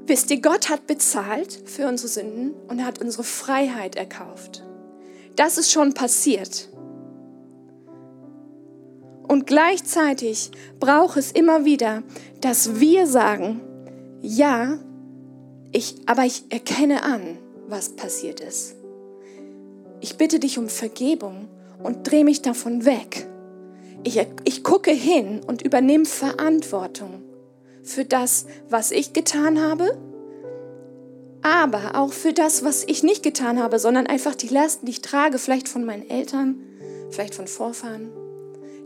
Wisst 0.07 0.29
ihr, 0.29 0.39
Gott 0.39 0.69
hat 0.69 0.85
bezahlt 0.85 1.62
für 1.65 1.88
unsere 1.88 2.07
Sünden 2.07 2.53
und 2.67 2.79
er 2.79 2.85
hat 2.85 3.01
unsere 3.01 3.24
Freiheit 3.24 3.95
erkauft. 3.95 4.63
Das 5.35 5.57
ist 5.57 5.71
schon 5.71 5.93
passiert. 5.93 6.69
Und 9.27 9.47
gleichzeitig 9.47 10.51
braucht 10.79 11.17
es 11.17 11.31
immer 11.31 11.65
wieder, 11.65 12.03
dass 12.41 12.79
wir 12.79 13.07
sagen, 13.07 13.62
ja, 14.21 14.77
ich, 15.71 15.95
aber 16.05 16.24
ich 16.25 16.43
erkenne 16.50 17.01
an, 17.03 17.39
was 17.67 17.95
passiert 17.95 18.39
ist. 18.39 18.75
Ich 20.01 20.17
bitte 20.17 20.39
dich 20.39 20.59
um 20.59 20.69
Vergebung 20.69 21.47
und 21.81 22.03
drehe 22.03 22.24
mich 22.24 22.43
davon 22.43 22.85
weg. 22.85 23.27
Ich, 24.03 24.24
ich 24.43 24.63
gucke 24.63 24.91
hin 24.91 25.41
und 25.47 25.63
übernehme 25.63 26.05
Verantwortung 26.05 27.24
für 27.85 28.03
das, 28.03 28.45
was 28.69 28.91
ich 28.91 29.13
getan 29.13 29.61
habe, 29.61 29.97
aber 31.41 31.95
auch 31.95 32.11
für 32.11 32.33
das, 32.33 32.65
was 32.65 32.83
ich 32.83 33.03
nicht 33.03 33.21
getan 33.21 33.61
habe, 33.61 33.77
sondern 33.77 34.07
einfach 34.07 34.35
die 34.35 34.47
Lasten, 34.47 34.87
die 34.87 34.93
ich 34.93 35.01
trage, 35.01 35.37
vielleicht 35.37 35.69
von 35.69 35.85
meinen 35.85 36.09
Eltern, 36.09 36.59
vielleicht 37.11 37.35
von 37.35 37.47
Vorfahren, 37.47 38.09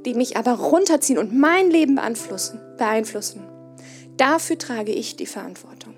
die 0.06 0.14
mich 0.14 0.36
aber 0.36 0.52
runterziehen 0.52 1.18
und 1.18 1.34
mein 1.34 1.72
Leben 1.72 1.96
beeinflussen. 1.96 2.60
beeinflussen. 2.78 3.48
Dafür 4.18 4.58
trage 4.58 4.92
ich 4.92 5.16
die 5.16 5.26
Verantwortung. 5.26 5.94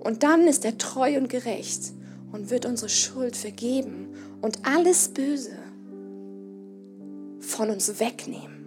Und 0.00 0.24
dann 0.24 0.48
ist 0.48 0.64
er 0.64 0.78
treu 0.78 1.16
und 1.16 1.28
gerecht 1.28 1.92
und 2.32 2.50
wird 2.50 2.66
unsere 2.66 2.88
Schuld 2.88 3.36
vergeben 3.36 4.08
und 4.40 4.66
alles 4.66 5.08
Böse 5.08 5.56
von 7.38 7.70
uns 7.70 8.00
wegnehmen. 8.00 8.61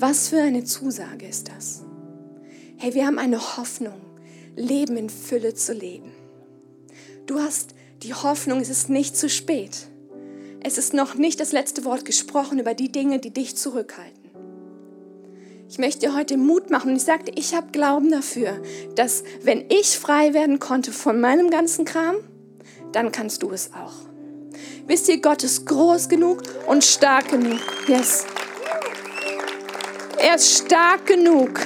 Was 0.00 0.28
für 0.28 0.40
eine 0.40 0.62
Zusage 0.62 1.26
ist 1.26 1.48
das? 1.48 1.82
Hey, 2.76 2.94
wir 2.94 3.04
haben 3.04 3.18
eine 3.18 3.56
Hoffnung, 3.56 4.00
Leben 4.54 4.96
in 4.96 5.10
Fülle 5.10 5.54
zu 5.54 5.72
leben. 5.72 6.12
Du 7.26 7.40
hast 7.40 7.74
die 8.04 8.14
Hoffnung, 8.14 8.60
es 8.60 8.68
ist 8.68 8.90
nicht 8.90 9.16
zu 9.16 9.28
spät. 9.28 9.88
Es 10.62 10.78
ist 10.78 10.94
noch 10.94 11.16
nicht 11.16 11.40
das 11.40 11.50
letzte 11.50 11.84
Wort 11.84 12.04
gesprochen 12.04 12.60
über 12.60 12.74
die 12.74 12.92
Dinge, 12.92 13.18
die 13.18 13.32
dich 13.32 13.56
zurückhalten. 13.56 14.30
Ich 15.68 15.78
möchte 15.78 16.06
dir 16.06 16.14
heute 16.14 16.36
Mut 16.36 16.70
machen 16.70 16.90
und 16.90 16.96
ich 16.96 17.02
sagte, 17.02 17.32
ich 17.34 17.56
habe 17.56 17.72
Glauben 17.72 18.12
dafür, 18.12 18.62
dass 18.94 19.24
wenn 19.42 19.64
ich 19.68 19.98
frei 19.98 20.32
werden 20.32 20.60
konnte 20.60 20.92
von 20.92 21.20
meinem 21.20 21.50
ganzen 21.50 21.84
Kram, 21.84 22.14
dann 22.92 23.10
kannst 23.10 23.42
du 23.42 23.50
es 23.50 23.72
auch. 23.74 23.94
Wisst 24.86 25.08
ihr, 25.08 25.20
Gott 25.20 25.42
ist 25.42 25.66
groß 25.66 26.08
genug 26.08 26.44
und 26.68 26.84
stark 26.84 27.30
genug. 27.30 27.58
Yes. 27.88 28.24
Er 30.28 30.34
ist 30.34 30.66
stark 30.66 31.06
genug, 31.06 31.58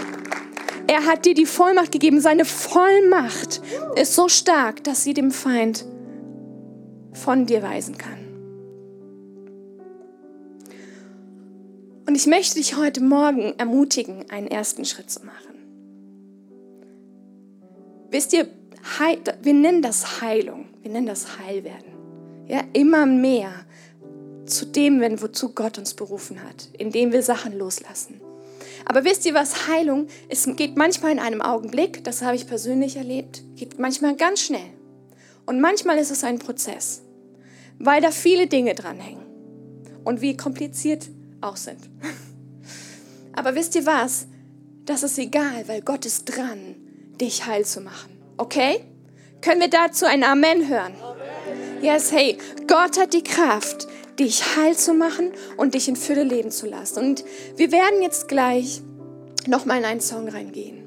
Er 0.86 1.04
hat 1.04 1.24
dir 1.24 1.34
die 1.34 1.46
Vollmacht 1.46 1.90
gegeben. 1.90 2.20
Seine 2.20 2.44
Vollmacht 2.44 3.60
ist 3.96 4.14
so 4.14 4.28
stark, 4.28 4.84
dass 4.84 5.02
sie 5.02 5.14
dem 5.14 5.32
Feind 5.32 5.84
von 7.12 7.44
dir 7.46 7.62
weisen 7.62 7.98
kann. 7.98 8.18
Und 12.06 12.14
ich 12.14 12.26
möchte 12.28 12.54
dich 12.54 12.76
heute 12.76 13.02
Morgen 13.02 13.54
ermutigen, 13.58 14.30
einen 14.30 14.46
ersten 14.46 14.84
Schritt 14.84 15.10
zu 15.10 15.26
machen. 15.26 15.56
Wisst 18.10 18.32
ihr, 18.32 18.46
wir 19.42 19.54
nennen 19.54 19.82
das 19.82 20.20
Heilung, 20.20 20.66
wir 20.82 20.92
nennen 20.92 21.06
das 21.06 21.38
Heilwerden. 21.40 21.92
Ja, 22.46 22.62
immer 22.74 23.06
mehr 23.06 23.50
zu 24.46 24.66
dem, 24.66 25.00
wenn, 25.00 25.20
wozu 25.20 25.52
Gott 25.52 25.78
uns 25.78 25.94
berufen 25.94 26.44
hat, 26.44 26.68
indem 26.78 27.10
wir 27.10 27.22
Sachen 27.22 27.58
loslassen. 27.58 28.20
Aber 28.84 29.04
wisst 29.04 29.24
ihr 29.26 29.34
was, 29.34 29.68
Heilung, 29.68 30.08
es 30.28 30.48
geht 30.56 30.76
manchmal 30.76 31.12
in 31.12 31.18
einem 31.18 31.42
Augenblick, 31.42 32.04
das 32.04 32.22
habe 32.22 32.36
ich 32.36 32.46
persönlich 32.46 32.96
erlebt, 32.96 33.42
geht 33.56 33.78
manchmal 33.78 34.16
ganz 34.16 34.40
schnell. 34.40 34.70
Und 35.46 35.60
manchmal 35.60 35.98
ist 35.98 36.10
es 36.10 36.24
ein 36.24 36.38
Prozess, 36.38 37.02
weil 37.78 38.00
da 38.00 38.10
viele 38.10 38.46
Dinge 38.46 38.74
dranhängen 38.74 39.22
und 40.04 40.20
wie 40.20 40.36
kompliziert 40.36 41.08
auch 41.40 41.56
sind. 41.56 41.80
Aber 43.32 43.54
wisst 43.54 43.74
ihr 43.74 43.86
was, 43.86 44.26
das 44.84 45.02
ist 45.02 45.18
egal, 45.18 45.66
weil 45.66 45.82
Gott 45.82 46.06
ist 46.06 46.24
dran, 46.24 46.76
dich 47.20 47.46
heil 47.46 47.64
zu 47.64 47.80
machen. 47.80 48.18
Okay? 48.36 48.80
Können 49.40 49.60
wir 49.60 49.70
dazu 49.70 50.06
ein 50.06 50.24
Amen 50.24 50.68
hören? 50.68 50.94
Yes, 51.80 52.12
hey, 52.12 52.38
Gott 52.68 52.98
hat 52.98 53.12
die 53.12 53.24
Kraft, 53.24 53.88
dich 54.24 54.56
heil 54.56 54.76
zu 54.76 54.94
machen 54.94 55.32
und 55.56 55.74
dich 55.74 55.88
in 55.88 55.96
Fülle 55.96 56.24
leben 56.24 56.50
zu 56.50 56.66
lassen. 56.66 56.98
Und 56.98 57.24
wir 57.56 57.72
werden 57.72 58.02
jetzt 58.02 58.28
gleich 58.28 58.82
nochmal 59.46 59.78
in 59.78 59.84
einen 59.84 60.00
Song 60.00 60.28
reingehen. 60.28 60.82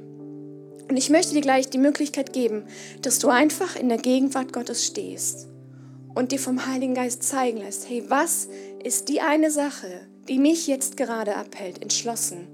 Und 0.90 0.98
ich 0.98 1.10
möchte 1.10 1.34
dir 1.34 1.42
gleich 1.42 1.70
die 1.70 1.78
Möglichkeit 1.78 2.34
geben, 2.34 2.64
dass 3.02 3.20
du 3.20 3.30
einfach 3.30 3.76
in 3.76 3.90
der 3.90 3.98
Gegenwart 3.98 4.54
Gottes 4.54 4.86
stehst 4.86 5.48
und 6.14 6.32
dir 6.32 6.40
vom 6.40 6.66
Heiligen 6.66 6.94
Geist 6.94 7.24
zeigen 7.24 7.58
lässt, 7.58 7.90
hey, 7.90 8.04
was 8.08 8.48
ist 8.84 9.10
die 9.10 9.22
eine 9.22 9.50
Sache, 9.50 10.02
die 10.28 10.38
mich 10.38 10.68
jetzt 10.68 10.96
gerade 10.96 11.36
abhält, 11.36 11.82
entschlossen 11.82 12.48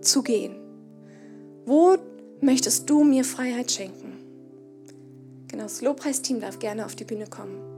zu 0.00 0.22
gehen? 0.22 0.56
Wo 1.66 1.96
möchtest 2.40 2.88
du 2.88 3.04
mir 3.04 3.24
Freiheit 3.24 3.70
schenken? 3.70 4.12
Genau, 5.48 5.64
das 5.64 5.82
Lobpreisteam 5.82 6.40
darf 6.40 6.58
gerne 6.58 6.84
auf 6.84 6.96
die 6.96 7.04
Bühne 7.04 7.26
kommen. 7.26 7.73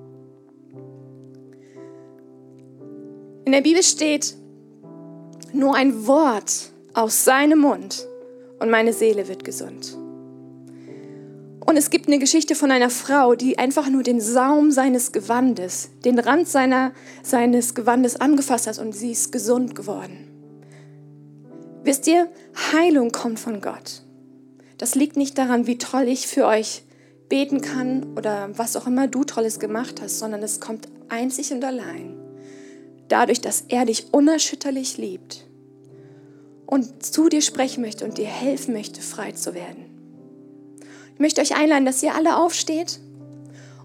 In 3.47 3.53
der 3.53 3.61
Bibel 3.61 3.85
steht, 3.85 4.35
nur 5.53 5.77
ein 5.77 6.09
Wort 6.09 6.73
aus 6.95 7.25
seinem 7.25 7.61
Mund 7.61 8.05
und 8.59 8.71
meine 8.71 8.93
Seele 8.93 9.29
wird 9.29 9.45
gesund. 9.45 9.97
Und 11.65 11.77
es 11.77 11.91
gibt 11.91 12.09
eine 12.09 12.19
Geschichte 12.19 12.57
von 12.57 12.73
einer 12.73 12.91
Frau, 12.91 13.37
die 13.37 13.57
einfach 13.57 13.89
nur 13.89 14.03
den 14.03 14.21
Saum 14.21 14.73
seines 14.73 15.13
Gewandes, 15.13 15.91
den 16.05 16.19
Rand 16.19 16.49
seiner, 16.49 16.91
seines 17.23 17.77
Gewandes 17.77 18.21
angefasst 18.21 18.67
hat 18.67 18.81
und 18.81 18.93
sie 18.97 19.13
ist 19.13 19.31
gesund 19.31 19.77
geworden. 19.77 20.27
Wisst 21.85 22.09
ihr, 22.09 22.29
Heilung 22.73 23.13
kommt 23.13 23.39
von 23.39 23.61
Gott. 23.61 24.03
Das 24.77 24.97
liegt 24.97 25.17
nicht 25.17 25.39
daran, 25.39 25.69
wie 25.69 25.79
toll 25.79 26.09
ich 26.09 26.27
für 26.27 26.47
euch 26.47 26.83
beten 27.29 27.61
kann 27.61 28.17
oder 28.17 28.49
was 28.59 28.75
auch 28.75 28.89
immer 28.89 29.07
du 29.07 29.23
Tolles 29.23 29.61
gemacht 29.61 30.03
hast, 30.03 30.19
sondern 30.19 30.43
es 30.43 30.59
kommt 30.59 30.89
einzig 31.09 31.53
und 31.53 31.63
allein 31.63 32.16
dadurch, 33.09 33.41
dass 33.41 33.65
er 33.69 33.85
dich 33.85 34.13
unerschütterlich 34.13 34.99
liebt 34.99 35.47
und 36.67 37.05
zu 37.05 37.29
dir 37.29 37.43
sprechen 37.43 37.83
möchte 37.83 38.05
und 38.05 38.19
dir 38.19 38.27
helfen 38.27 38.75
möchte, 38.75 39.01
frei 39.01 39.33
zu 39.33 39.55
werden. 39.55 39.85
Ich 41.15 41.21
möchte 41.21 41.41
euch 41.41 41.57
einladen, 41.57 41.87
dass 41.87 42.03
ihr 42.03 42.15
alle 42.15 42.37
aufsteht 42.37 43.01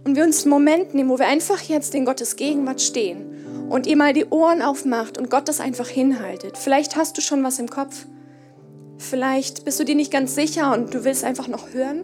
und 0.03 0.15
wir 0.15 0.23
uns 0.23 0.43
einen 0.43 0.51
Moment 0.51 0.93
nehmen, 0.93 1.09
wo 1.09 1.19
wir 1.19 1.27
einfach 1.27 1.61
jetzt 1.61 1.95
in 1.95 2.05
Gottes 2.05 2.35
Gegenwart 2.35 2.81
stehen 2.81 3.69
und 3.69 3.87
ihr 3.87 3.95
mal 3.95 4.13
die 4.13 4.25
Ohren 4.25 4.61
aufmacht 4.61 5.17
und 5.17 5.29
Gott 5.29 5.47
das 5.47 5.61
einfach 5.61 5.87
hinhaltet. 5.87 6.57
Vielleicht 6.57 6.95
hast 6.95 7.17
du 7.17 7.21
schon 7.21 7.43
was 7.43 7.59
im 7.59 7.69
Kopf, 7.69 8.05
vielleicht 8.97 9.63
bist 9.63 9.79
du 9.79 9.85
dir 9.85 9.95
nicht 9.95 10.11
ganz 10.11 10.35
sicher 10.35 10.73
und 10.73 10.93
du 10.93 11.05
willst 11.05 11.23
einfach 11.23 11.47
noch 11.47 11.73
hören. 11.73 12.03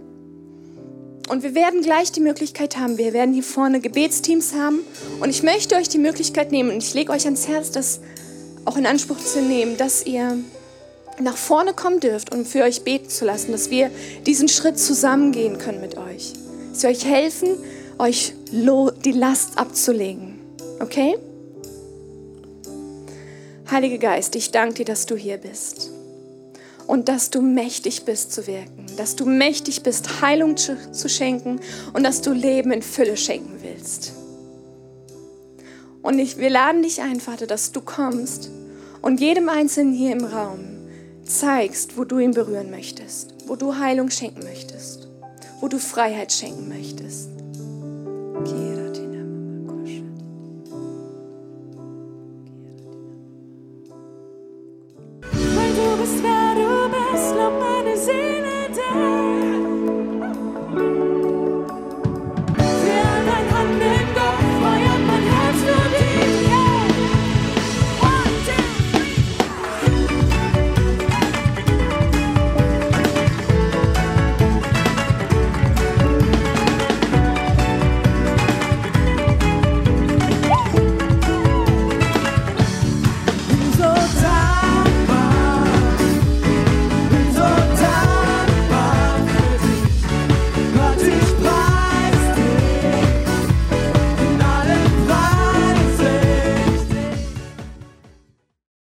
Und 1.27 1.43
wir 1.43 1.55
werden 1.55 1.81
gleich 1.81 2.11
die 2.11 2.21
Möglichkeit 2.21 2.77
haben, 2.77 2.97
wir 2.97 3.11
werden 3.11 3.33
hier 3.33 3.43
vorne 3.43 3.81
Gebetsteams 3.81 4.53
haben. 4.53 4.79
Und 5.19 5.29
ich 5.29 5.43
möchte 5.43 5.75
euch 5.75 5.89
die 5.89 5.97
Möglichkeit 5.97 6.51
nehmen, 6.51 6.71
und 6.71 6.81
ich 6.81 6.93
lege 6.93 7.11
euch 7.11 7.25
ans 7.25 7.47
Herz, 7.47 7.71
das 7.71 7.99
auch 8.63 8.77
in 8.77 8.85
Anspruch 8.85 9.17
zu 9.17 9.41
nehmen, 9.41 9.77
dass 9.77 10.05
ihr 10.05 10.37
nach 11.19 11.35
vorne 11.35 11.73
kommen 11.73 11.99
dürft 11.99 12.31
und 12.31 12.41
um 12.41 12.45
für 12.45 12.63
euch 12.63 12.83
beten 12.83 13.09
zu 13.09 13.25
lassen, 13.25 13.51
dass 13.51 13.69
wir 13.69 13.89
diesen 14.25 14.47
Schritt 14.47 14.79
zusammengehen 14.79 15.57
können 15.57 15.81
mit 15.81 15.97
euch. 15.97 16.33
Dass 16.71 16.83
wir 16.83 16.89
euch 16.91 17.05
helfen, 17.05 17.49
euch 17.97 18.33
die 18.51 19.11
Last 19.11 19.57
abzulegen. 19.57 20.39
Okay? 20.79 21.17
Heiliger 23.69 23.97
Geist, 23.97 24.35
ich 24.35 24.51
danke 24.51 24.75
dir, 24.75 24.85
dass 24.85 25.05
du 25.07 25.15
hier 25.15 25.37
bist 25.37 25.91
und 26.87 27.09
dass 27.09 27.29
du 27.29 27.41
mächtig 27.41 28.05
bist 28.05 28.31
zu 28.31 28.47
wirken, 28.47 28.85
dass 28.95 29.15
du 29.15 29.25
mächtig 29.25 29.83
bist, 29.83 30.21
Heilung 30.21 30.57
zu, 30.57 30.77
zu 30.91 31.09
schenken 31.09 31.59
und 31.93 32.03
dass 32.03 32.21
du 32.21 32.31
Leben 32.31 32.71
in 32.71 32.81
Fülle 32.81 33.17
schenken 33.17 33.59
willst. 33.61 34.13
Und 36.01 36.19
ich, 36.19 36.37
wir 36.37 36.49
laden 36.49 36.83
dich 36.83 37.01
ein, 37.01 37.19
Vater, 37.19 37.47
dass 37.47 37.73
du 37.73 37.81
kommst 37.81 38.49
und 39.01 39.19
jedem 39.19 39.49
Einzelnen 39.49 39.93
hier 39.93 40.13
im 40.13 40.23
Raum 40.23 40.59
zeigst, 41.23 41.97
wo 41.97 42.05
du 42.05 42.19
ihn 42.19 42.31
berühren 42.31 42.71
möchtest, 42.71 43.33
wo 43.45 43.57
du 43.57 43.77
Heilung 43.77 44.09
schenken 44.09 44.43
möchtest, 44.43 45.09
wo 45.59 45.67
du 45.67 45.79
Freiheit 45.79 46.31
schenken 46.31 46.69
möchtest. 46.69 47.29
Weil 48.45 49.06